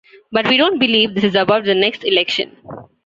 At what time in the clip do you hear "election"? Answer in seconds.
2.03-2.57